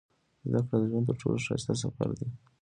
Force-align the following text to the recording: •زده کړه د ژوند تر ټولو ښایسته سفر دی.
•زده 0.49 0.59
کړه 0.67 0.77
د 0.79 0.83
ژوند 0.89 1.05
تر 1.09 1.15
ټولو 1.21 1.37
ښایسته 1.45 1.73
سفر 1.81 2.09
دی. 2.17 2.27